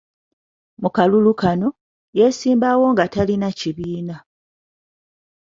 [0.81, 1.69] Mu kalulu kano,
[2.19, 4.15] yesimbawo nga talina kibiina